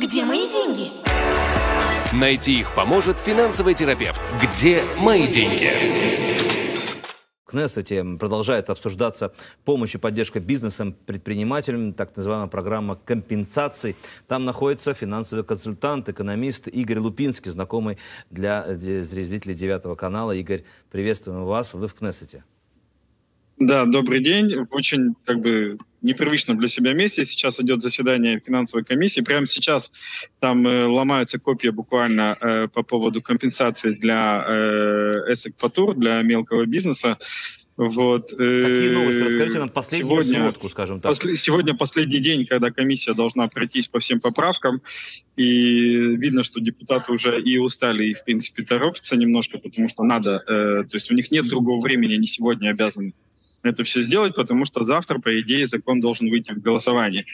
Где 0.00 0.24
мои 0.24 0.48
деньги? 0.48 0.92
Найти 2.12 2.60
их 2.60 2.72
поможет 2.72 3.18
финансовый 3.18 3.74
терапевт. 3.74 4.20
Где 4.40 4.84
мои 5.02 5.26
деньги? 5.26 5.72
В 7.44 7.50
Кнессете 7.50 8.04
продолжает 8.04 8.70
обсуждаться 8.70 9.32
помощь 9.64 9.96
и 9.96 9.98
поддержка 9.98 10.38
бизнесам, 10.38 10.92
предпринимателям, 10.92 11.94
так 11.94 12.14
называемая 12.14 12.46
программа 12.46 12.94
компенсаций. 12.94 13.96
Там 14.28 14.44
находится 14.44 14.94
финансовый 14.94 15.42
консультант, 15.42 16.08
экономист 16.08 16.68
Игорь 16.68 16.98
Лупинский, 16.98 17.50
знакомый 17.50 17.98
для 18.30 18.64
э, 18.68 19.02
зрителей 19.02 19.54
Девятого 19.54 19.96
канала. 19.96 20.30
Игорь, 20.30 20.62
приветствуем 20.92 21.44
вас, 21.44 21.74
вы 21.74 21.88
в 21.88 21.94
Кнессете. 21.94 22.44
Да, 23.60 23.86
добрый 23.86 24.20
день. 24.20 24.66
Очень 24.70 25.14
как 25.24 25.40
бы 25.40 25.78
непривычном 26.00 26.58
для 26.58 26.68
себя 26.68 26.94
месте. 26.94 27.24
Сейчас 27.24 27.58
идет 27.60 27.82
заседание 27.82 28.40
финансовой 28.44 28.84
комиссии. 28.84 29.20
Прямо 29.20 29.46
сейчас 29.46 29.90
там 30.38 30.66
э, 30.66 30.86
ломаются 30.86 31.40
копии 31.40 31.68
буквально 31.68 32.36
э, 32.40 32.68
по 32.68 32.84
поводу 32.84 33.20
компенсации 33.20 33.94
для 33.94 34.44
э, 34.46 35.12
эсэк 35.32 35.54
для 35.96 36.22
мелкого 36.22 36.66
бизнеса. 36.66 37.18
Вот. 37.76 38.32
Э, 38.32 38.36
Какие 38.36 38.90
новости? 38.90 39.22
Расскажите 39.22 39.58
нам 39.58 39.68
последнюю 39.68 40.22
сегодня, 40.22 40.42
сводку, 40.42 40.68
скажем 40.68 41.00
так. 41.00 41.10
После, 41.10 41.36
сегодня 41.36 41.74
последний 41.74 42.20
день, 42.20 42.46
когда 42.46 42.70
комиссия 42.70 43.14
должна 43.14 43.48
пройтись 43.48 43.88
по 43.88 43.98
всем 43.98 44.20
поправкам, 44.20 44.82
и 45.36 46.16
видно, 46.16 46.44
что 46.44 46.60
депутаты 46.60 47.12
уже 47.12 47.40
и 47.40 47.58
устали, 47.58 48.06
и, 48.06 48.14
в 48.14 48.24
принципе, 48.24 48.62
торопятся 48.62 49.16
немножко, 49.16 49.58
потому 49.58 49.88
что 49.88 50.04
надо, 50.04 50.42
э, 50.46 50.84
то 50.88 50.96
есть 50.96 51.10
у 51.10 51.14
них 51.14 51.32
нет 51.32 51.48
другого 51.48 51.80
времени, 51.80 52.14
они 52.14 52.28
сегодня 52.28 52.70
обязаны 52.70 53.14
это 53.62 53.84
все 53.84 54.02
сделать, 54.02 54.34
потому 54.34 54.64
что 54.64 54.82
завтра, 54.82 55.18
по 55.18 55.40
идее, 55.40 55.66
закон 55.66 56.00
должен 56.00 56.30
выйти 56.30 56.52
в 56.52 56.60
голосование. 56.60 57.24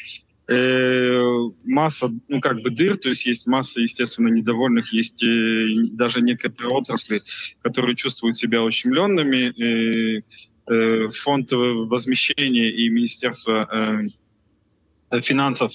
Э, 0.46 1.22
масса, 1.64 2.10
ну, 2.28 2.40
как 2.40 2.60
бы 2.60 2.70
дыр, 2.70 2.98
то 2.98 3.08
есть 3.08 3.24
есть 3.24 3.46
масса, 3.46 3.80
естественно, 3.80 4.28
недовольных, 4.28 4.92
есть 4.92 5.22
э, 5.22 5.72
даже 5.92 6.20
некоторые 6.20 6.76
отрасли, 6.76 7.22
которые 7.62 7.96
чувствуют 7.96 8.36
себя 8.36 8.62
ущемленными. 8.62 10.18
Э, 10.18 10.22
э, 10.66 11.08
фонд 11.08 11.52
возмещения 11.52 12.70
и 12.70 12.88
Министерство 12.88 13.68
э, 13.70 14.00
финансов 15.20 15.72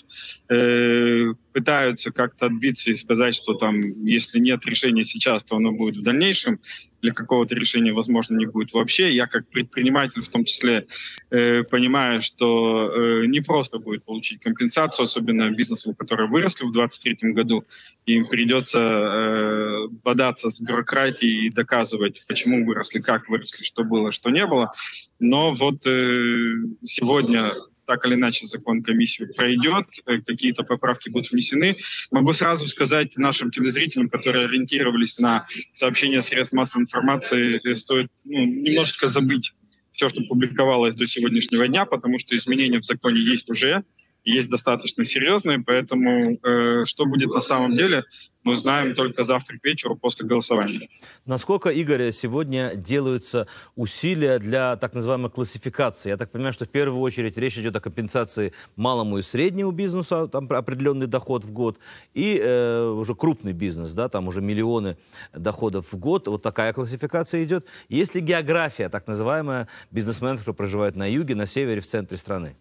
э, 0.49 1.33
пытаются 1.53 2.11
как-то 2.11 2.45
отбиться 2.45 2.91
и 2.91 2.95
сказать, 2.95 3.35
что 3.35 3.53
там, 3.53 3.81
если 4.05 4.39
нет 4.39 4.65
решения 4.65 5.03
сейчас, 5.03 5.43
то 5.43 5.55
оно 5.57 5.71
будет 5.71 5.95
в 5.95 6.03
дальнейшем, 6.03 6.59
или 7.01 7.11
какого-то 7.11 7.55
решения, 7.55 7.93
возможно, 7.93 8.37
не 8.37 8.45
будет 8.45 8.73
вообще. 8.73 9.13
Я 9.13 9.27
как 9.27 9.47
предприниматель 9.49 10.21
в 10.21 10.29
том 10.29 10.43
числе 10.43 10.85
э, 11.29 11.63
понимаю, 11.63 12.21
что 12.21 12.91
э, 12.91 13.25
не 13.27 13.41
просто 13.41 13.79
будет 13.79 14.03
получить 14.03 14.39
компенсацию, 14.41 15.05
особенно 15.05 15.49
бизнесам, 15.51 15.93
которые 15.93 16.29
выросли 16.29 16.65
в 16.65 16.71
2023 16.71 17.31
году. 17.31 17.65
Им 18.05 18.25
придется 18.25 18.79
э, 18.79 19.87
бодаться 20.03 20.49
с 20.49 20.59
бюрократией 20.59 21.47
и 21.47 21.49
доказывать, 21.49 22.21
почему 22.27 22.65
выросли, 22.65 22.99
как 22.99 23.29
выросли, 23.29 23.63
что 23.63 23.83
было, 23.83 24.11
что 24.11 24.29
не 24.29 24.45
было. 24.45 24.73
Но 25.19 25.51
вот 25.53 25.87
э, 25.87 26.53
сегодня 26.83 27.53
так 27.89 28.05
или 28.05 28.13
иначе 28.13 28.45
закон 28.45 28.83
комиссию 28.83 29.33
пройдет, 29.33 29.87
э, 30.05 30.21
какие-то 30.21 30.63
поправки 30.63 31.09
будут 31.09 31.31
внесены. 31.31 31.75
Могу 32.11 32.33
сразу 32.33 32.67
сказать 32.67 33.17
нашим 33.17 33.49
телезрителям, 33.49 34.09
которые 34.09 34.45
ориентировались 34.45 35.17
на 35.17 35.47
сообщения 35.73 36.21
средств 36.21 36.53
массовой 36.53 36.83
информации, 36.83 37.59
э, 37.63 37.75
стоит 37.75 38.11
ну, 38.25 38.45
немножечко 38.45 39.07
забыть 39.07 39.53
все, 39.91 40.07
что 40.07 40.21
публиковалось 40.29 40.93
до 40.93 41.07
сегодняшнего 41.07 41.67
дня, 41.67 41.85
потому 41.85 42.19
что 42.19 42.37
изменения 42.37 42.79
в 42.79 42.85
законе 42.85 43.19
есть 43.21 43.49
уже 43.49 43.83
есть 44.29 44.49
достаточно 44.49 45.05
серьезные, 45.05 45.59
поэтому 45.59 46.39
э, 46.43 46.85
что 46.85 47.05
будет 47.05 47.29
на 47.29 47.41
самом 47.41 47.75
деле, 47.75 48.03
мы 48.43 48.55
знаем 48.57 48.95
только 48.95 49.23
завтра 49.23 49.57
к 49.57 49.63
вечеру 49.65 49.95
после 49.95 50.25
голосования. 50.25 50.87
Насколько, 51.25 51.69
Игорь, 51.69 52.11
сегодня 52.11 52.73
делаются 52.75 53.47
усилия 53.75 54.39
для 54.39 54.75
так 54.77 54.93
называемой 54.93 55.29
классификации? 55.29 56.09
Я 56.09 56.17
так 56.17 56.31
понимаю, 56.31 56.53
что 56.53 56.65
в 56.65 56.69
первую 56.69 57.01
очередь 57.01 57.37
речь 57.37 57.57
идет 57.57 57.75
о 57.75 57.81
компенсации 57.81 58.53
малому 58.75 59.17
и 59.17 59.21
среднему 59.21 59.71
бизнесу, 59.71 60.27
там 60.27 60.47
определенный 60.49 61.07
доход 61.07 61.43
в 61.43 61.51
год, 61.51 61.79
и 62.13 62.39
э, 62.41 62.87
уже 62.87 63.15
крупный 63.15 63.53
бизнес, 63.53 63.93
да, 63.93 64.09
там 64.09 64.27
уже 64.27 64.41
миллионы 64.41 64.97
доходов 65.33 65.91
в 65.91 65.97
год. 65.97 66.27
Вот 66.27 66.41
такая 66.41 66.73
классификация 66.73 67.43
идет. 67.43 67.65
Есть 67.89 68.15
ли 68.15 68.21
география, 68.21 68.89
так 68.89 69.07
называемая, 69.07 69.67
бизнесменов, 69.91 70.39
которые 70.39 70.55
проживают 70.55 70.95
на 70.95 71.09
юге, 71.09 71.35
на 71.35 71.45
севере, 71.45 71.81
в 71.81 71.85
центре 71.85 72.17
страны? 72.17 72.55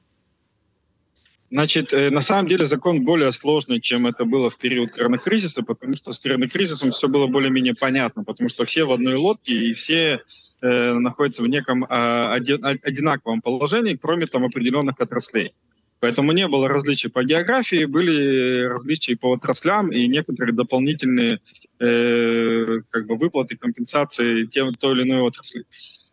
Значит, 1.50 1.94
э, 1.94 2.10
на 2.10 2.20
самом 2.20 2.46
деле 2.48 2.66
закон 2.66 3.04
более 3.04 3.32
сложный, 3.32 3.80
чем 3.80 4.06
это 4.06 4.26
было 4.26 4.50
в 4.50 4.58
период 4.58 4.90
коронакризиса, 4.90 5.62
потому 5.62 5.94
что 5.94 6.12
с 6.12 6.18
коронакризисом 6.18 6.90
все 6.90 7.08
было 7.08 7.26
более-менее 7.26 7.74
понятно, 7.74 8.22
потому 8.22 8.50
что 8.50 8.66
все 8.66 8.84
в 8.84 8.92
одной 8.92 9.14
лодке 9.14 9.54
и 9.54 9.72
все 9.72 10.20
э, 10.60 10.92
находятся 10.92 11.42
в 11.42 11.48
неком 11.48 11.84
э, 11.84 11.88
один, 11.88 12.64
одинаковом 12.64 13.40
положении, 13.40 13.94
кроме 13.94 14.26
там 14.26 14.44
определенных 14.44 15.00
отраслей. 15.00 15.54
Поэтому 16.00 16.32
не 16.32 16.46
было 16.46 16.68
различий 16.68 17.10
по 17.10 17.24
географии, 17.24 17.84
были 17.86 18.62
различия 18.64 19.16
по 19.16 19.32
отраслям 19.32 19.90
и 19.90 20.06
некоторые 20.06 20.54
дополнительные 20.54 21.40
э, 21.80 22.80
как 22.90 23.06
бы 23.06 23.16
выплаты, 23.16 23.56
компенсации 23.56 24.44
тем 24.44 24.72
той 24.74 24.94
или 24.94 25.02
иной 25.02 25.22
отрасли. 25.22 25.64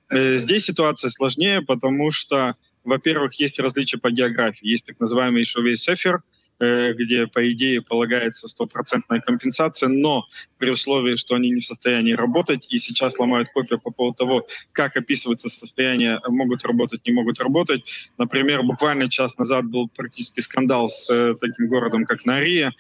Э, 0.10 0.38
здесь 0.38 0.66
ситуация 0.66 1.10
сложнее, 1.10 1.62
потому 1.62 2.12
что 2.12 2.56
во-первых, 2.86 3.34
есть 3.40 3.60
различия 3.60 3.98
по 3.98 4.12
географии. 4.12 4.68
Есть 4.68 4.86
так 4.86 5.00
называемый 5.00 5.42
Ишувей 5.42 5.76
Сефер, 5.76 6.22
э, 6.60 6.94
где, 6.94 7.28
по 7.28 7.52
идее, 7.52 7.82
полагается 7.82 8.48
стопроцентная 8.48 9.20
компенсация, 9.20 9.90
но 9.90 10.26
при 10.60 10.70
условии, 10.70 11.16
что 11.16 11.36
они 11.36 11.50
не 11.50 11.62
в 11.62 11.66
состоянии 11.66 12.14
работать, 12.14 12.68
и 12.70 12.78
сейчас 12.78 13.18
ломают 13.18 13.50
копию 13.54 13.82
по 13.82 13.92
поводу 13.92 14.16
того, 14.16 14.48
как 14.72 14.96
описывается 14.96 15.50
состояние, 15.50 16.22
могут 16.28 16.64
работать, 16.64 17.02
не 17.06 17.12
могут 17.12 17.40
работать. 17.40 18.10
Например, 18.18 18.62
буквально 18.64 19.10
час 19.10 19.38
назад 19.38 19.66
был 19.66 19.90
практически 19.90 20.40
скандал 20.42 20.90
с 20.90 21.10
э, 21.12 21.34
таким 21.42 21.68
городом, 21.68 22.06
как 22.06 22.24
Нария, 22.26 22.74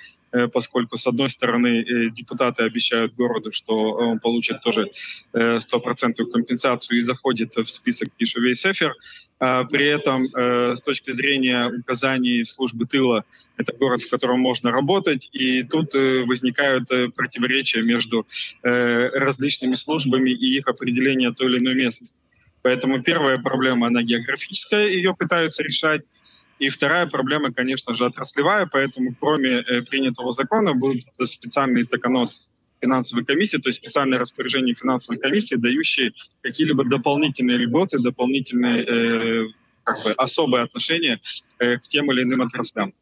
поскольку, 0.53 0.97
с 0.97 1.07
одной 1.07 1.29
стороны, 1.29 1.81
э, 1.81 2.09
депутаты 2.09 2.63
обещают 2.63 3.15
городу, 3.15 3.51
что 3.51 3.73
он 3.73 4.19
получит 4.19 4.61
тоже 4.61 4.91
э, 5.33 5.59
стопроцентную 5.59 6.31
компенсацию 6.31 6.97
и 6.97 7.01
заходит 7.01 7.55
в 7.55 7.65
список 7.65 8.09
Кишевей 8.17 8.55
Сефер, 8.55 8.93
а 9.37 9.65
при 9.65 9.85
этом, 9.85 10.25
с 10.27 10.81
точки 10.81 11.11
зрения 11.11 11.67
указаний 11.67 12.45
службы 12.45 12.85
тыла, 12.85 13.25
это 13.57 13.73
город, 13.73 14.01
в 14.01 14.09
котором 14.09 14.39
можно 14.39 14.71
работать, 14.71 15.27
и 15.33 15.63
тут 15.63 15.93
возникают 15.93 16.87
противоречия 17.13 17.81
между 17.81 18.25
различными 18.63 19.75
службами 19.75 20.29
и 20.29 20.57
их 20.57 20.69
определение 20.69 21.33
той 21.33 21.47
или 21.47 21.59
иной 21.59 21.75
местности. 21.75 22.15
Поэтому 22.65 23.03
первая 23.03 23.37
проблема, 23.37 23.87
она 23.87 24.01
географическая, 24.01 24.87
ее 24.87 25.13
пытаются 25.13 25.61
решать. 25.61 26.01
И 26.59 26.69
вторая 26.69 27.05
проблема, 27.05 27.51
конечно 27.51 27.93
же, 27.93 28.05
отраслевая, 28.05 28.65
поэтому 28.65 29.13
кроме 29.13 29.59
э, 29.59 29.81
принятого 29.81 30.31
закона 30.31 30.73
будет 30.73 31.05
специальный 31.25 31.85
таканот 31.85 32.29
финансовой 32.81 33.25
комиссии, 33.25 33.57
то 33.57 33.69
есть 33.69 33.79
специальное 33.79 34.19
распоряжение 34.19 34.75
финансовой 34.75 35.19
комиссии, 35.19 35.55
дающие 35.55 36.11
какие-либо 36.41 36.85
дополнительные 36.85 37.57
льготы, 37.57 37.97
дополнительные 38.01 38.83
э, 38.83 39.47
как 39.83 40.03
бы 40.03 40.11
особые 40.11 40.63
отношения 40.63 41.19
э, 41.59 41.77
к 41.77 41.87
тем 41.89 42.11
или 42.11 42.23
иным 42.23 42.41
отраслям. 42.41 42.93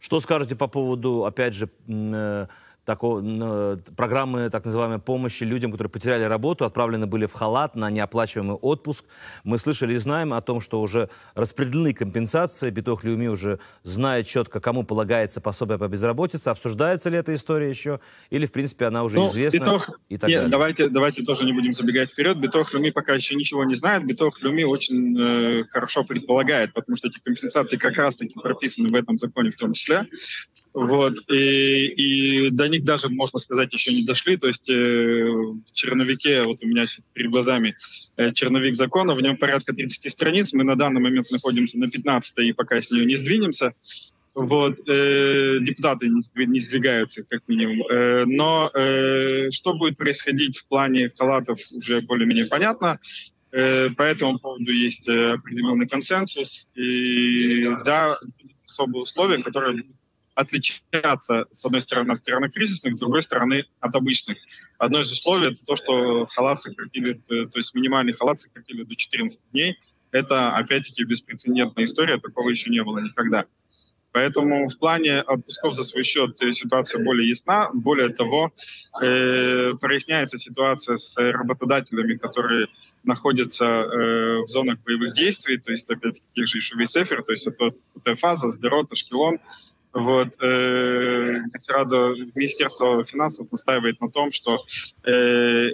Что 0.00 0.20
скажете 0.20 0.56
по 0.56 0.66
поводу, 0.66 1.24
опять 1.24 1.54
же, 1.54 1.68
э, 1.88 2.46
такого, 2.90 3.76
программы 3.96 4.50
так 4.50 4.64
называемой 4.64 4.98
помощи 4.98 5.44
людям, 5.44 5.70
которые 5.70 5.90
потеряли 5.90 6.24
работу, 6.24 6.64
отправлены 6.64 7.06
были 7.06 7.26
в 7.26 7.32
халат 7.32 7.76
на 7.76 7.88
неоплачиваемый 7.88 8.56
отпуск. 8.56 9.04
Мы 9.44 9.58
слышали 9.58 9.94
и 9.94 9.96
знаем 9.96 10.32
о 10.32 10.40
том, 10.40 10.60
что 10.60 10.80
уже 10.80 11.08
распределены 11.36 11.94
компенсации, 11.94 12.70
Битох 12.70 13.04
Люми 13.04 13.28
уже 13.28 13.60
знает 13.84 14.26
четко, 14.26 14.58
кому 14.58 14.82
полагается 14.82 15.40
пособие 15.40 15.78
по 15.78 15.86
безработице. 15.86 16.48
Обсуждается 16.48 17.10
ли 17.10 17.18
эта 17.18 17.32
история 17.32 17.70
еще? 17.70 18.00
Или, 18.30 18.46
в 18.46 18.50
принципе, 18.50 18.86
она 18.86 19.04
уже 19.04 19.18
ну, 19.18 19.28
известна? 19.28 19.58
Битох... 19.58 19.90
И 20.08 20.16
так 20.16 20.28
Нет, 20.28 20.38
далее? 20.38 20.50
Давайте, 20.50 20.88
давайте 20.88 21.22
тоже 21.22 21.44
не 21.44 21.52
будем 21.52 21.72
забегать 21.74 22.10
вперед. 22.10 22.40
Битох 22.40 22.74
Люми 22.74 22.90
пока 22.90 23.14
еще 23.14 23.36
ничего 23.36 23.64
не 23.64 23.76
знает. 23.76 24.04
Битох 24.04 24.42
Люми 24.42 24.64
очень 24.64 25.16
э, 25.16 25.64
хорошо 25.68 26.02
предполагает, 26.02 26.72
потому 26.72 26.96
что 26.96 27.06
эти 27.06 27.20
компенсации 27.20 27.76
как 27.76 27.96
раз-таки 27.96 28.34
прописаны 28.34 28.88
в 28.88 28.94
этом 28.96 29.16
законе 29.16 29.52
в 29.52 29.56
том 29.56 29.74
числе. 29.74 30.06
Вот. 30.72 31.14
И, 31.30 31.86
и 31.86 32.50
до 32.50 32.68
них 32.68 32.84
даже, 32.84 33.08
можно 33.08 33.38
сказать, 33.38 33.72
еще 33.72 33.92
не 33.92 34.04
дошли. 34.04 34.36
То 34.36 34.46
есть 34.46 34.68
э, 34.70 35.24
в 35.24 35.72
черновике, 35.72 36.44
вот 36.44 36.62
у 36.62 36.66
меня 36.66 36.86
перед 37.12 37.30
глазами 37.30 37.74
э, 38.16 38.32
черновик 38.32 38.76
закона, 38.76 39.14
в 39.14 39.20
нем 39.20 39.36
порядка 39.36 39.72
30 39.72 40.10
страниц. 40.10 40.52
Мы 40.52 40.64
на 40.64 40.76
данный 40.76 41.00
момент 41.00 41.30
находимся 41.32 41.78
на 41.78 41.90
15 41.90 42.38
и 42.38 42.52
пока 42.52 42.80
с 42.80 42.90
нее 42.90 43.04
не 43.04 43.16
сдвинемся. 43.16 43.74
Вот, 44.36 44.78
э, 44.88 45.58
депутаты 45.60 46.08
не, 46.08 46.46
не 46.46 46.60
сдвигаются, 46.60 47.24
как 47.28 47.42
минимум. 47.48 47.84
Э, 47.88 48.24
но 48.26 48.70
э, 48.72 49.50
что 49.50 49.74
будет 49.74 49.96
происходить 49.96 50.58
в 50.58 50.66
плане 50.66 51.10
халатов, 51.18 51.58
уже 51.72 52.00
более-менее 52.02 52.46
понятно. 52.46 53.00
Э, 53.50 53.90
по 53.90 54.02
этому 54.02 54.38
поводу 54.38 54.70
есть 54.70 55.08
э, 55.08 55.32
определенный 55.32 55.88
консенсус. 55.88 56.68
И 56.76 57.64
да, 57.84 58.16
особые 58.64 59.02
условия, 59.02 59.42
которые 59.42 59.84
отличаться, 60.40 61.46
с 61.52 61.64
одной 61.64 61.80
стороны, 61.80 62.12
от 62.12 62.24
коронакризисных, 62.24 62.94
с 62.94 62.98
другой 62.98 63.22
стороны, 63.22 63.64
от 63.80 63.94
обычных. 63.94 64.38
Одно 64.78 65.00
из 65.00 65.12
условий— 65.12 65.52
это 65.52 65.64
то, 65.64 65.76
что 65.76 66.26
халат 66.26 66.62
сократили, 66.62 67.14
то 67.14 67.58
есть 67.58 67.74
минимальный 67.74 68.12
халат 68.12 68.40
сократили 68.40 68.82
до 68.82 68.94
14 68.94 69.40
дней. 69.52 69.78
Это, 70.10 70.52
опять-таки, 70.52 71.04
беспрецедентная 71.04 71.84
история, 71.84 72.18
такого 72.18 72.50
еще 72.50 72.70
не 72.70 72.82
было 72.82 72.98
никогда. 72.98 73.46
Поэтому 74.12 74.68
в 74.68 74.76
плане 74.76 75.20
отпусков 75.20 75.74
за 75.74 75.84
свой 75.84 76.02
счет 76.02 76.36
ситуация 76.52 77.04
более 77.04 77.28
ясна. 77.28 77.70
Более 77.72 78.08
того, 78.08 78.52
э, 79.00 79.74
проясняется 79.74 80.36
ситуация 80.36 80.96
с 80.96 81.16
работодателями, 81.16 82.16
которые 82.16 82.66
находятся 83.04 83.64
э, 83.64 84.40
в 84.40 84.46
зонах 84.48 84.80
боевых 84.80 85.14
действий, 85.14 85.58
то 85.58 85.70
есть, 85.70 85.88
опять-таки, 85.90 86.26
тех 86.34 86.48
же 86.48 86.58
Ишуви 86.58 86.86
Сефер, 86.86 87.22
то 87.22 87.32
есть 87.32 87.46
это 87.46 87.72
Тефаза, 88.04 88.48
Сдерот, 88.48 88.90
Ашкелон. 88.92 89.38
Вот, 89.92 90.40
э, 90.40 91.40
Радо, 91.68 92.12
Министерство 92.36 93.04
финансов 93.04 93.50
настаивает 93.50 94.00
на 94.00 94.08
том, 94.08 94.30
что 94.30 94.56
э, 95.02 95.10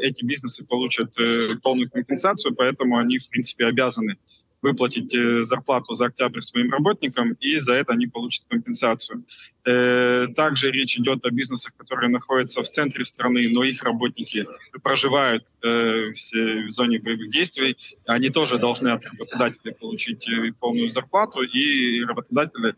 эти 0.03 0.25
бизнесы 0.25 0.67
получат 0.67 1.19
э, 1.19 1.57
полную 1.63 1.91
компенсацию, 1.91 2.55
поэтому 2.55 2.97
они, 2.97 3.19
в 3.19 3.29
принципе, 3.29 3.67
обязаны 3.67 4.17
выплатить 4.63 5.15
э, 5.15 5.45
зарплату 5.45 5.95
за 5.95 6.07
октябрь 6.07 6.41
своим 6.41 6.71
работникам, 6.71 7.33
и 7.41 7.59
за 7.59 7.75
это 7.75 7.93
они 7.93 8.07
получат 8.07 8.47
компенсацию. 8.49 9.25
Э, 9.65 10.27
также 10.35 10.71
речь 10.71 10.99
идет 10.99 11.25
о 11.25 11.31
бизнесах, 11.31 11.75
которые 11.77 12.11
находятся 12.11 12.63
в 12.63 12.69
центре 12.69 13.05
страны, 13.05 13.49
но 13.51 13.63
их 13.65 13.83
работники 13.83 14.47
проживают 14.83 15.53
э, 15.63 16.11
в 16.11 16.71
зоне 16.71 16.99
боевых 16.99 17.31
действий. 17.31 17.77
Они 18.07 18.31
тоже 18.31 18.59
должны 18.59 18.89
от 18.89 19.05
работодателя 19.05 19.73
получить 19.73 20.27
полную 20.59 20.93
зарплату, 20.93 21.43
и 21.43 22.05
работодатели 22.05 22.75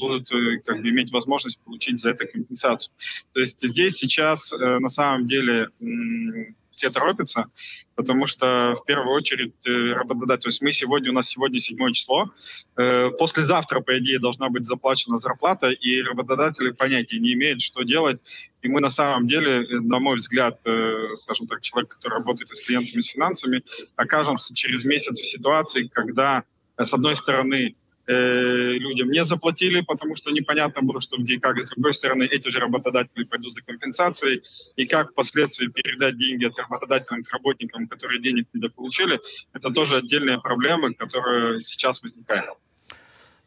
будут 0.00 0.28
как 0.64 0.80
бы, 0.80 0.88
иметь 0.90 1.12
возможность 1.12 1.60
получить 1.62 2.00
за 2.00 2.10
это 2.10 2.26
компенсацию. 2.26 2.92
То 3.32 3.40
есть 3.40 3.60
здесь 3.62 3.96
сейчас 3.96 4.52
на 4.52 4.88
самом 4.88 5.26
деле 5.26 5.68
все 6.72 6.90
торопятся, 6.90 7.46
потому 7.94 8.26
что 8.26 8.74
в 8.74 8.84
первую 8.84 9.14
очередь 9.14 9.54
э, 9.64 9.92
работодатель, 9.92 10.42
то 10.42 10.48
есть 10.48 10.62
мы 10.62 10.72
сегодня, 10.72 11.10
у 11.10 11.14
нас 11.14 11.28
сегодня 11.28 11.58
седьмое 11.60 11.92
число, 11.92 12.30
э, 12.76 13.10
послезавтра, 13.10 13.80
по 13.80 13.96
идее, 13.98 14.18
должна 14.18 14.48
быть 14.48 14.66
заплачена 14.66 15.18
зарплата, 15.18 15.70
и 15.70 16.02
работодатели 16.02 16.72
понятия 16.72 17.20
не 17.20 17.34
имеют, 17.34 17.62
что 17.62 17.82
делать. 17.82 18.20
И 18.62 18.68
мы 18.68 18.80
на 18.80 18.90
самом 18.90 19.28
деле, 19.28 19.64
э, 19.64 19.80
на 19.80 19.98
мой 19.98 20.16
взгляд, 20.16 20.60
скажем 21.16 21.46
так, 21.46 21.60
человек, 21.60 21.90
который 21.90 22.14
работает 22.14 22.48
с 22.48 22.60
клиентами, 22.60 23.00
с 23.00 23.08
финансами, 23.08 23.62
окажемся 23.96 24.54
через 24.54 24.84
месяц 24.84 25.20
в 25.20 25.26
ситуации, 25.26 25.88
когда, 25.92 26.44
с 26.76 26.92
одной 26.92 27.16
стороны, 27.16 27.76
Э, 28.06 28.72
людям 28.72 29.08
не 29.08 29.24
заплатили, 29.24 29.80
потому 29.80 30.16
что 30.16 30.32
непонятно 30.32 30.82
было, 30.82 31.00
что 31.00 31.16
где 31.18 31.34
и 31.34 31.38
как. 31.38 31.58
С 31.60 31.70
другой 31.70 31.94
стороны, 31.94 32.24
эти 32.24 32.48
же 32.48 32.58
работодатели 32.58 33.24
пойдут 33.24 33.54
за 33.54 33.62
компенсацией. 33.62 34.42
И 34.76 34.86
как 34.86 35.12
впоследствии 35.12 35.68
передать 35.68 36.18
деньги 36.18 36.46
от 36.46 36.58
работодателям 36.58 37.22
к 37.22 37.32
работникам, 37.32 37.86
которые 37.86 38.20
денег 38.20 38.48
недополучили, 38.52 39.20
это 39.52 39.70
тоже 39.70 39.98
отдельная 39.98 40.38
проблема, 40.38 40.92
которая 40.94 41.60
сейчас 41.60 42.02
возникает. 42.02 42.50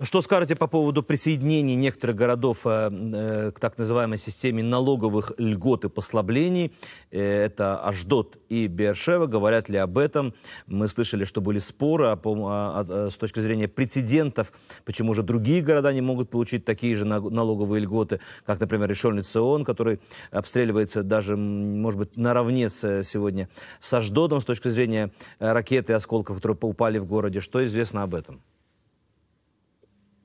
Что 0.01 0.21
скажете 0.21 0.57
по 0.57 0.67
поводу 0.67 1.03
присоединения 1.03 1.75
некоторых 1.75 2.17
городов 2.17 2.65
э, 2.65 2.89
э, 2.91 3.51
к 3.51 3.61
так 3.61 3.77
называемой 3.77 4.17
системе 4.17 4.61
налоговых 4.61 5.31
льгот 5.37 5.85
и 5.85 5.89
послаблений? 5.89 6.73
Э, 7.11 7.45
это 7.45 7.77
Аждот 7.77 8.37
и 8.49 8.67
Бершева. 8.67 9.25
Говорят 9.25 9.69
ли 9.69 9.77
об 9.77 9.97
этом? 9.97 10.33
Мы 10.67 10.89
слышали, 10.89 11.23
что 11.23 11.39
были 11.39 11.59
споры 11.59 12.07
а, 12.07 12.19
а, 12.21 12.85
а, 12.89 13.09
с 13.09 13.15
точки 13.15 13.39
зрения 13.39 13.69
прецедентов, 13.69 14.51
почему 14.83 15.13
же 15.13 15.23
другие 15.23 15.61
города 15.61 15.93
не 15.93 16.01
могут 16.01 16.29
получить 16.29 16.65
такие 16.65 16.93
же 16.93 17.05
налоговые 17.05 17.79
льготы, 17.79 18.19
как, 18.45 18.59
например, 18.59 18.89
Решольный 18.89 19.23
Цион, 19.23 19.63
который 19.63 20.01
обстреливается 20.29 21.03
даже, 21.03 21.37
может 21.37 21.99
быть, 21.99 22.17
наравне 22.17 22.67
с, 22.67 23.03
сегодня 23.03 23.47
с 23.79 23.93
Аждотом 23.93 24.41
с 24.41 24.45
точки 24.45 24.67
зрения 24.67 25.13
ракеты 25.39 25.93
и 25.93 25.95
осколков, 25.95 26.35
которые 26.35 26.57
упали 26.63 26.97
в 26.97 27.05
городе. 27.05 27.39
Что 27.39 27.63
известно 27.63 28.03
об 28.03 28.13
этом? 28.13 28.41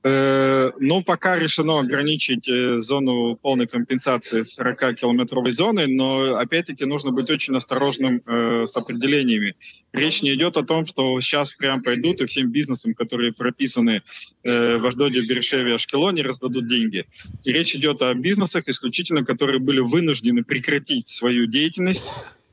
Э, 0.03 0.71
ну, 0.79 1.03
пока 1.03 1.37
решено 1.37 1.79
ограничить 1.79 2.47
э, 2.49 2.79
зону 2.79 3.35
полной 3.35 3.67
компенсации 3.67 4.41
40-километровой 4.41 5.51
зоны, 5.51 5.85
но, 5.85 6.37
опять-таки, 6.37 6.85
нужно 6.85 7.11
быть 7.11 7.29
очень 7.29 7.55
осторожным 7.55 8.23
э, 8.25 8.65
с 8.65 8.75
определениями. 8.75 9.53
Речь 9.93 10.23
не 10.23 10.33
идет 10.33 10.57
о 10.57 10.63
том, 10.63 10.87
что 10.87 11.21
сейчас 11.21 11.51
прям 11.51 11.83
пойдут 11.83 12.19
и 12.21 12.25
всем 12.25 12.49
бизнесам, 12.51 12.95
которые 12.95 13.31
прописаны 13.31 14.01
э, 14.43 14.77
в 14.77 14.87
Аждоде, 14.87 15.21
Бершеве, 15.21 15.75
Ашкелоне, 15.75 16.23
раздадут 16.23 16.67
деньги. 16.67 17.05
И 17.43 17.51
речь 17.51 17.75
идет 17.75 18.01
о 18.01 18.11
бизнесах 18.15 18.67
исключительно, 18.67 19.23
которые 19.23 19.59
были 19.59 19.81
вынуждены 19.81 20.43
прекратить 20.43 21.09
свою 21.09 21.45
деятельность 21.45 22.05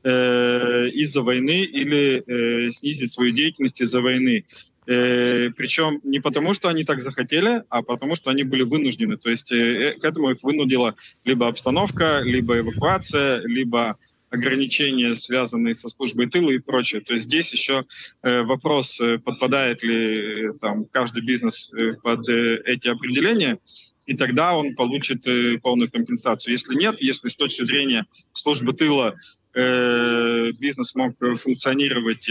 э, 0.03 0.87
из-за 0.89 1.23
войны 1.23 1.63
или 1.63 2.23
э, 2.25 2.71
снизить 2.71 3.11
свою 3.11 3.31
деятельность 3.31 3.81
из-за 3.81 4.01
войны. 4.01 4.45
Э, 4.89 5.51
причем 5.55 5.99
не 6.03 6.19
потому, 6.19 6.55
что 6.55 6.67
они 6.67 6.83
так 6.83 7.01
захотели, 7.01 7.61
а 7.69 7.83
потому, 7.83 8.15
что 8.15 8.31
они 8.31 8.41
были 8.41 8.63
вынуждены. 8.63 9.17
То 9.17 9.29
есть 9.29 9.51
э, 9.51 9.93
к 10.01 10.03
этому 10.03 10.31
их 10.31 10.41
вынудила 10.41 10.95
либо 11.23 11.47
обстановка, 11.47 12.21
либо 12.23 12.57
эвакуация, 12.57 13.39
либо 13.45 13.99
ограничения, 14.29 15.15
связанные 15.15 15.75
со 15.75 15.89
службой 15.89 16.29
тыла 16.29 16.51
и 16.51 16.59
прочее. 16.59 17.01
То 17.01 17.13
есть 17.13 17.25
здесь 17.25 17.51
еще 17.51 17.85
э, 18.21 18.41
вопрос, 18.43 18.99
э, 19.01 19.17
подпадает 19.17 19.83
ли 19.83 20.49
э, 20.49 20.53
там, 20.61 20.85
каждый 20.85 21.25
бизнес 21.25 21.71
под 22.03 22.27
эти 22.29 22.87
определения, 22.87 23.59
и 24.05 24.15
тогда 24.15 24.55
он 24.55 24.73
получит 24.75 25.25
полную 25.61 25.91
компенсацию. 25.91 26.53
Если 26.53 26.75
нет, 26.75 26.99
если 26.99 27.29
с 27.29 27.35
точки 27.35 27.63
зрения 27.63 28.05
службы 28.33 28.73
тыла 28.73 29.15
бизнес 29.53 30.95
мог 30.95 31.15
функционировать 31.17 32.27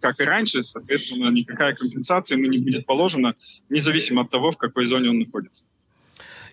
как 0.00 0.18
и 0.20 0.24
раньше, 0.24 0.62
соответственно, 0.62 1.30
никакая 1.30 1.74
компенсация 1.74 2.38
ему 2.38 2.48
не 2.48 2.58
будет 2.58 2.86
положена, 2.86 3.34
независимо 3.68 4.22
от 4.22 4.30
того, 4.30 4.50
в 4.50 4.56
какой 4.56 4.84
зоне 4.86 5.10
он 5.10 5.20
находится. 5.20 5.64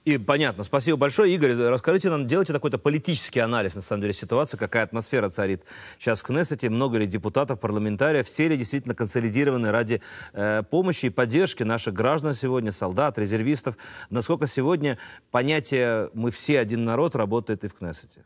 И 0.09 0.17
понятно. 0.17 0.63
Спасибо 0.63 0.97
большое. 0.97 1.35
Игорь, 1.35 1.53
расскажите 1.53 2.09
нам, 2.09 2.25
делайте 2.25 2.51
какой-то 2.51 2.79
политический 2.79 3.41
анализ, 3.41 3.75
на 3.75 3.83
самом 3.83 4.01
деле, 4.01 4.13
ситуации, 4.13 4.57
какая 4.57 4.83
атмосфера 4.83 5.29
царит 5.29 5.61
сейчас 5.99 6.21
в 6.21 6.23
Кнессете, 6.23 6.67
много 6.69 6.97
ли 6.97 7.05
депутатов, 7.05 7.59
парламентариев, 7.59 8.25
все 8.25 8.47
ли 8.47 8.57
действительно 8.57 8.95
консолидированы 8.95 9.69
ради 9.69 10.01
э, 10.33 10.63
помощи 10.67 11.05
и 11.05 11.09
поддержки 11.11 11.61
наших 11.61 11.93
граждан 11.93 12.33
сегодня, 12.33 12.71
солдат, 12.71 13.19
резервистов. 13.19 13.77
Насколько 14.09 14.47
сегодня 14.47 14.97
понятие 15.29 16.09
«мы 16.15 16.31
все 16.31 16.57
один 16.59 16.85
народ» 16.85 17.15
работает 17.15 17.63
и 17.63 17.67
в 17.67 17.75
Кнессете? 17.75 18.23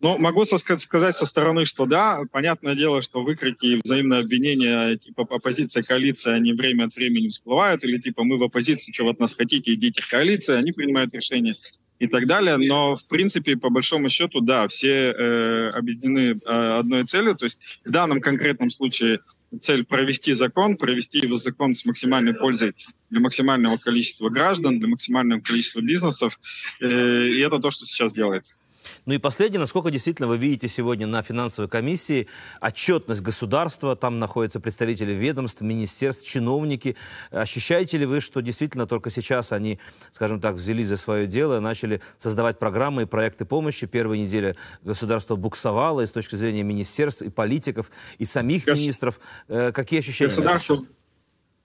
Ну, 0.00 0.16
могу 0.16 0.44
сказать 0.46 1.16
со 1.16 1.26
стороны, 1.26 1.66
что 1.66 1.84
да, 1.84 2.20
понятное 2.32 2.74
дело, 2.74 3.02
что 3.02 3.22
выкрики 3.22 3.66
и 3.66 3.80
взаимные 3.84 4.20
обвинения 4.20 4.96
типа 4.96 5.26
оппозиция, 5.28 5.82
коалиция, 5.82 6.36
они 6.36 6.54
время 6.54 6.84
от 6.84 6.94
времени 6.94 7.28
всплывают, 7.28 7.84
или 7.84 7.98
типа 7.98 8.24
мы 8.24 8.38
в 8.38 8.42
оппозиции, 8.42 8.92
вы 9.02 9.10
от 9.10 9.20
нас 9.20 9.34
хотите, 9.34 9.74
идите 9.74 10.02
в 10.02 10.08
коалицию, 10.08 10.58
они 10.58 10.72
принимают 10.72 11.14
решения 11.14 11.54
и 11.98 12.06
так 12.06 12.26
далее. 12.26 12.56
Но, 12.56 12.96
в 12.96 13.06
принципе, 13.06 13.58
по 13.58 13.68
большому 13.68 14.08
счету, 14.08 14.40
да, 14.40 14.66
все 14.68 15.12
э, 15.12 15.70
объединены 15.72 16.40
э, 16.44 16.78
одной 16.78 17.04
целью. 17.04 17.36
То 17.36 17.44
есть 17.44 17.80
в 17.84 17.90
данном 17.90 18.22
конкретном 18.22 18.70
случае 18.70 19.20
цель 19.60 19.84
провести 19.84 20.32
закон, 20.32 20.78
провести 20.78 21.18
его 21.18 21.36
закон 21.36 21.74
с 21.74 21.84
максимальной 21.84 22.32
пользой 22.32 22.72
для 23.10 23.20
максимального 23.20 23.76
количества 23.76 24.30
граждан, 24.30 24.78
для 24.78 24.88
максимального 24.88 25.40
количества 25.40 25.82
бизнесов. 25.82 26.40
Э, 26.80 26.86
и 27.26 27.38
это 27.40 27.58
то, 27.58 27.70
что 27.70 27.84
сейчас 27.84 28.14
делается. 28.14 28.56
Ну 29.06 29.14
и 29.14 29.18
последнее, 29.18 29.60
насколько 29.60 29.90
действительно 29.90 30.28
вы 30.28 30.36
видите 30.36 30.68
сегодня 30.68 31.06
на 31.06 31.22
финансовой 31.22 31.68
комиссии 31.68 32.28
отчетность 32.60 33.22
государства, 33.22 33.96
там 33.96 34.18
находятся 34.18 34.60
представители 34.60 35.12
ведомств, 35.12 35.60
министерств, 35.60 36.26
чиновники. 36.26 36.96
Ощущаете 37.30 37.98
ли 37.98 38.06
вы, 38.06 38.20
что 38.20 38.40
действительно 38.40 38.86
только 38.86 39.10
сейчас 39.10 39.52
они, 39.52 39.78
скажем 40.12 40.40
так, 40.40 40.56
взялись 40.56 40.88
за 40.88 40.96
свое 40.96 41.26
дело, 41.26 41.60
начали 41.60 42.00
создавать 42.18 42.58
программы 42.58 43.02
и 43.02 43.06
проекты 43.06 43.44
помощи? 43.44 43.86
Первая 43.86 44.18
неделя 44.18 44.56
государство 44.82 45.36
буксовало 45.36 46.02
и 46.02 46.06
с 46.06 46.12
точки 46.12 46.34
зрения 46.36 46.62
министерств, 46.62 47.22
и 47.22 47.30
политиков, 47.30 47.90
и 48.18 48.24
самих 48.24 48.64
Гос... 48.64 48.78
министров. 48.78 49.20
Э, 49.48 49.72
какие 49.72 50.00
ощущения? 50.00 50.28
Государство, 50.28 50.84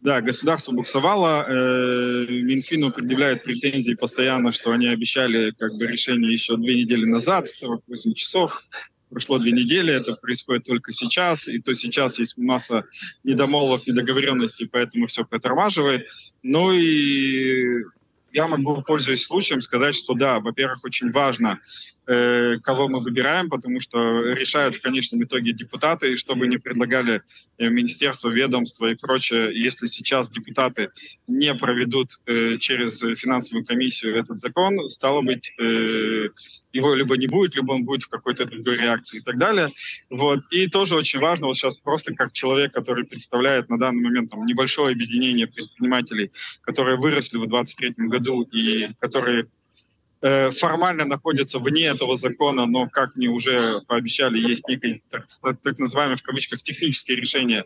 да, 0.05 0.21
государство 0.21 0.71
буксовало, 0.71 1.45
э, 1.47 2.27
Минфину 2.29 2.91
предъявляют 2.91 3.41
претензии 3.41 3.95
постоянно, 3.95 4.51
что 4.51 4.71
они 4.71 4.85
обещали 4.87 5.49
как 5.49 5.73
бы 5.73 5.87
решение 5.87 6.31
еще 6.31 6.57
две 6.57 6.75
недели 6.75 7.05
назад, 7.05 7.49
48 7.49 8.13
часов. 8.13 8.61
Прошло 9.09 9.39
две 9.39 9.51
недели, 9.51 9.91
это 9.91 10.15
происходит 10.21 10.65
только 10.65 10.93
сейчас, 10.93 11.47
и 11.47 11.59
то 11.59 11.73
сейчас 11.73 12.19
есть 12.19 12.37
масса 12.37 12.83
недомолвок, 13.23 13.87
недоговоренностей, 13.87 14.69
поэтому 14.71 15.07
все 15.07 15.25
притормаживает. 15.25 16.07
Ну 16.43 16.71
и 16.71 17.83
я 18.31 18.47
могу, 18.47 18.83
пользуясь 18.83 19.25
случаем, 19.25 19.61
сказать, 19.61 19.95
что 19.95 20.13
да, 20.13 20.39
во-первых, 20.39 20.83
очень 20.83 21.11
важно 21.11 21.59
кого 22.05 22.87
мы 22.87 22.99
выбираем, 22.99 23.49
потому 23.49 23.79
что 23.79 23.97
решают 24.33 24.75
в 24.75 24.81
конечном 24.81 25.23
итоге 25.23 25.53
депутаты, 25.53 26.13
и 26.13 26.15
чтобы 26.15 26.47
не 26.47 26.57
предлагали 26.57 27.21
э, 27.57 27.69
министерство, 27.69 28.29
ведомства 28.29 28.87
и 28.87 28.95
прочее, 28.95 29.51
если 29.53 29.87
сейчас 29.87 30.29
депутаты 30.29 30.89
не 31.27 31.53
проведут 31.55 32.19
э, 32.25 32.57
через 32.57 32.99
финансовую 33.19 33.65
комиссию 33.65 34.15
этот 34.15 34.39
закон, 34.39 34.89
стало 34.89 35.21
быть, 35.21 35.53
э, 35.59 36.29
его 36.73 36.93
либо 36.93 37.17
не 37.17 37.27
будет, 37.27 37.55
либо 37.55 37.71
он 37.73 37.85
будет 37.85 38.03
в 38.03 38.09
какой-то 38.09 38.45
другой 38.45 38.77
реакции 38.77 39.19
и 39.19 39.21
так 39.21 39.37
далее. 39.37 39.69
Вот. 40.09 40.39
И 40.51 40.67
тоже 40.67 40.95
очень 40.95 41.19
важно, 41.19 41.47
вот 41.47 41.57
сейчас 41.57 41.77
просто 41.77 42.13
как 42.13 42.31
человек, 42.33 42.73
который 42.73 43.05
представляет 43.07 43.69
на 43.69 43.77
данный 43.77 44.03
момент 44.03 44.31
там, 44.31 44.45
небольшое 44.45 44.93
объединение 44.93 45.47
предпринимателей, 45.47 46.31
которые 46.61 46.97
выросли 46.97 47.37
в 47.37 47.47
2023 47.47 48.07
году 48.07 48.43
и 48.43 48.89
которые 48.99 49.47
Э, 49.64 49.64
формально 50.21 51.05
находятся 51.05 51.59
вне 51.59 51.85
этого 51.85 52.15
закона, 52.15 52.65
но, 52.65 52.89
как 52.89 53.15
мне 53.15 53.27
уже 53.27 53.81
пообещали, 53.87 54.39
есть 54.39 54.67
некое 54.67 55.01
так, 55.09 55.27
так 55.61 55.79
называемое 55.79 56.17
в 56.17 56.23
кавычках 56.23 56.61
техническое 56.63 57.15
решение, 57.15 57.65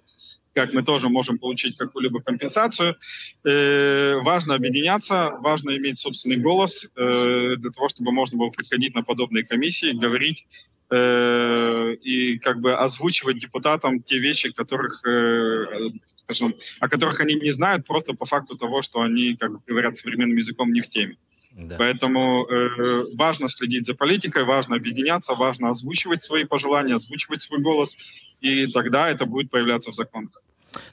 как 0.54 0.74
мы 0.74 0.84
тоже 0.84 1.10
можем 1.10 1.38
получить 1.38 1.78
какую-либо 1.78 2.22
компенсацию. 2.22 2.98
Э, 3.46 4.16
важно 4.22 4.56
объединяться, 4.56 5.32
важно 5.42 5.78
иметь 5.78 6.00
собственный 6.00 6.38
голос 6.38 6.86
э, 6.86 7.56
для 7.58 7.72
того, 7.72 7.88
чтобы 7.90 8.12
можно 8.12 8.38
было 8.38 8.50
приходить 8.50 8.96
на 8.96 9.04
подобные 9.04 9.46
комиссии, 9.46 9.92
говорить 9.94 10.48
э, 10.90 11.96
и 12.02 12.38
как 12.40 12.60
бы 12.60 12.74
озвучивать 12.74 13.40
депутатам 13.40 14.02
те 14.02 14.20
вещи, 14.20 14.52
которых, 14.52 15.06
э, 15.06 15.92
скажем, 16.16 16.56
о 16.80 16.90
которых 16.90 17.20
они 17.22 17.36
не 17.36 17.52
знают 17.52 17.86
просто 17.86 18.14
по 18.14 18.26
факту 18.26 18.58
того, 18.58 18.82
что 18.82 19.02
они, 19.02 19.36
как 19.38 19.52
бы 19.52 19.60
говорят 19.66 19.98
современным 19.98 20.38
языком, 20.38 20.74
не 20.74 20.82
в 20.82 20.88
теме. 20.88 21.18
Да. 21.60 21.76
Поэтому 21.78 22.46
э, 22.46 23.04
важно 23.16 23.50
следить 23.50 23.86
за 23.86 23.94
политикой, 23.94 24.46
важно 24.46 24.78
объединяться, 24.78 25.36
важно 25.36 25.70
озвучивать 25.70 26.24
свои 26.24 26.46
пожелания, 26.46 26.96
озвучивать 26.96 27.42
свой 27.42 27.60
голос, 27.60 27.98
и 28.40 28.66
тогда 28.68 29.10
это 29.10 29.26
будет 29.26 29.52
появляться 29.52 29.92
в 29.92 29.96
законах. 29.96 30.32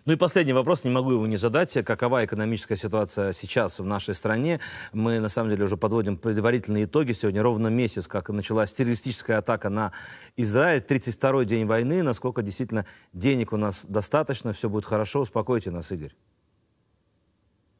Ну 0.06 0.14
и 0.14 0.16
последний 0.16 0.54
вопрос, 0.54 0.84
не 0.84 0.90
могу 0.90 1.12
его 1.12 1.26
не 1.26 1.36
задать. 1.36 1.72
Какова 1.84 2.24
экономическая 2.24 2.76
ситуация 2.76 3.32
сейчас 3.32 3.78
в 3.78 3.84
нашей 3.84 4.14
стране? 4.14 4.58
Мы, 4.92 5.20
на 5.20 5.28
самом 5.28 5.50
деле, 5.50 5.64
уже 5.64 5.76
подводим 5.76 6.16
предварительные 6.16 6.86
итоги. 6.86 7.12
Сегодня 7.12 7.42
ровно 7.42 7.68
месяц, 7.68 8.08
как 8.08 8.30
началась 8.30 8.72
террористическая 8.72 9.38
атака 9.38 9.68
на 9.68 9.92
Израиль. 10.36 10.82
32-й 10.82 11.44
день 11.44 11.66
войны. 11.66 12.02
Насколько 12.02 12.42
действительно 12.42 12.86
денег 13.12 13.52
у 13.52 13.56
нас 13.56 13.84
достаточно, 13.84 14.52
все 14.52 14.68
будет 14.68 14.86
хорошо. 14.86 15.20
Успокойте 15.20 15.70
нас, 15.70 15.92
Игорь. 15.92 16.14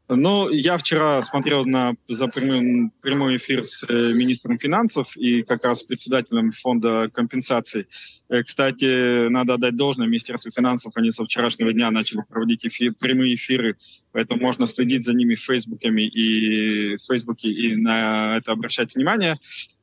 Ну, 0.08 0.48
я 0.48 0.78
вчера 0.78 1.20
смотрел 1.22 1.64
на, 1.64 1.94
за 2.06 2.28
прямой, 2.28 2.90
прямой 3.00 3.36
эфир 3.38 3.64
с 3.64 3.82
э, 3.88 4.12
министром 4.12 4.56
финансов 4.56 5.16
и 5.16 5.42
как 5.42 5.64
раз 5.64 5.82
председателем 5.82 6.52
фонда 6.52 7.10
компенсаций. 7.12 7.88
Э, 8.28 8.44
кстати, 8.44 9.28
надо 9.28 9.54
отдать 9.54 9.74
должное 9.74 10.06
Министерству 10.06 10.52
финансов. 10.52 10.92
Они 10.94 11.10
со 11.10 11.24
вчерашнего 11.24 11.72
дня 11.72 11.90
начали 11.90 12.22
проводить 12.28 12.64
эфир, 12.64 12.94
прямые 12.94 13.34
эфиры, 13.34 13.76
поэтому 14.12 14.40
можно 14.40 14.68
следить 14.68 15.04
за 15.04 15.12
ними 15.12 15.34
в 15.34 15.40
Фейсбуке 15.40 15.88
и, 15.88 16.96
в 16.96 17.02
Фейсбуке 17.02 17.48
и 17.48 17.74
на 17.74 18.36
это 18.36 18.52
обращать 18.52 18.94
внимание. 18.94 19.36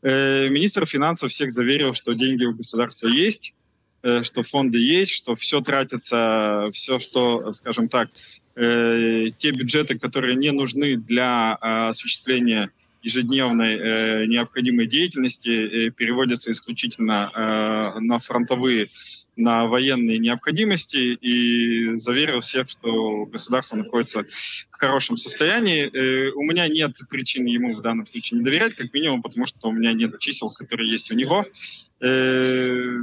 Э, 0.03 0.47
министр 0.47 0.85
финансов 0.85 1.31
всех 1.31 1.51
заверил, 1.51 1.93
что 1.93 2.13
деньги 2.13 2.45
у 2.45 2.55
государства 2.55 3.09
есть, 3.09 3.55
э, 4.03 4.23
что 4.23 4.41
фонды 4.43 4.79
есть, 4.79 5.11
что 5.11 5.35
все 5.35 5.59
тратится, 5.59 6.69
все, 6.71 6.97
что, 6.97 7.51
скажем 7.51 7.89
так, 7.89 8.09
э, 8.55 9.25
те 9.37 9.51
бюджеты, 9.51 9.97
которые 9.97 10.35
не 10.35 10.51
нужны 10.51 10.97
для 10.97 11.57
э, 11.61 11.89
осуществления 11.89 12.71
ежедневной 13.03 13.75
э, 13.75 14.25
необходимой 14.27 14.87
деятельности, 14.87 15.49
э, 15.49 15.91
переводятся 15.91 16.51
исключительно 16.51 17.29
э, 17.33 17.99
на 17.99 18.19
фронтовые, 18.19 18.89
на 19.35 19.65
военные 19.65 20.19
необходимости 20.19 20.97
и 20.97 21.97
заверил 21.97 22.39
всех, 22.39 22.69
что 22.69 23.25
государство 23.25 23.75
находится 23.75 24.23
в 24.23 24.77
хорошем 24.77 25.17
состоянии. 25.17 25.89
Э, 25.91 26.31
у 26.31 26.43
меня 26.43 26.67
нет 26.69 26.97
причин 27.09 27.45
ему 27.45 27.75
в 27.75 27.81
данном 27.81 28.07
случае 28.07 28.39
не 28.39 28.45
доверять, 28.45 28.75
как 28.75 28.93
минимум, 28.93 29.21
потому 29.21 29.45
что 29.45 29.67
у 29.67 29.71
меня 29.73 29.91
нет 29.93 30.17
чисел, 30.19 30.49
которые 30.57 30.89
есть 30.89 31.11
у 31.11 31.15
него. 31.15 31.45
Э, 31.99 32.99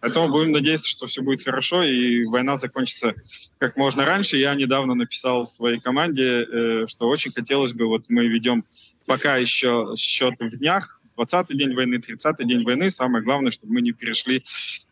Поэтому 0.00 0.28
будем 0.28 0.52
надеяться, 0.52 0.88
что 0.88 1.06
все 1.06 1.22
будет 1.22 1.42
хорошо 1.42 1.82
и 1.82 2.24
война 2.24 2.56
закончится 2.56 3.14
как 3.58 3.76
можно 3.76 4.04
раньше. 4.04 4.36
Я 4.36 4.54
недавно 4.54 4.94
написал 4.94 5.44
своей 5.44 5.80
команде, 5.80 6.44
э, 6.44 6.86
что 6.86 7.08
очень 7.08 7.32
хотелось 7.32 7.72
бы, 7.72 7.86
вот 7.86 8.04
мы 8.08 8.26
ведем 8.28 8.64
пока 9.06 9.36
еще 9.36 9.94
счет 9.96 10.34
в 10.38 10.56
днях, 10.58 11.00
20-й 11.18 11.56
день 11.56 11.74
войны, 11.74 11.96
30-й 11.96 12.46
день 12.46 12.64
войны. 12.64 12.90
Самое 12.90 13.24
главное, 13.24 13.50
чтобы 13.50 13.72
мы 13.74 13.80
не 13.80 13.92
перешли 13.92 14.44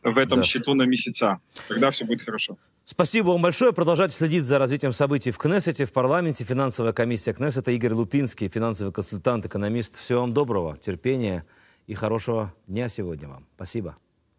в 0.03 0.19
этом 0.19 0.41
да. 0.41 0.45
счету 0.45 0.75
на 0.75 0.83
месяца. 0.83 1.39
Тогда 1.69 1.91
все 1.91 2.05
будет 2.05 2.23
хорошо. 2.23 2.57
Спасибо 2.85 3.29
вам 3.29 3.43
большое. 3.43 3.73
Продолжайте 3.73 4.17
следить 4.17 4.45
за 4.45 4.59
развитием 4.59 4.93
событий 4.93 5.31
в 5.31 5.39
Кнессете, 5.39 5.87
в 5.87 5.93
парламенте. 5.93 6.45
Финансовая 6.45 6.93
комиссия 6.93 7.33
Кнессета. 7.33 7.71
Игорь 7.71 7.93
Лупинский, 7.93 8.49
финансовый 8.49 8.93
консультант, 8.93 9.47
экономист. 9.47 9.99
Всего 9.99 10.21
вам 10.21 10.33
доброго, 10.33 10.77
терпения 10.77 11.45
и 11.87 11.95
хорошего 11.95 12.55
дня 12.67 12.89
сегодня 12.89 13.29
вам. 13.29 13.47
Спасибо. 13.57 13.97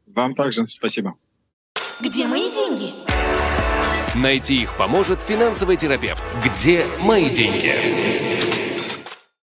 Вам 0.07 0.35
также 0.35 0.67
спасибо. 0.67 1.15
Где 1.99 2.27
мои 2.27 2.51
деньги? 2.51 2.93
Найти 4.15 4.63
их 4.63 4.75
поможет 4.77 5.21
финансовый 5.21 5.77
терапевт. 5.77 6.23
Где 6.43 6.85
мои 7.03 7.29
деньги? 7.29 8.16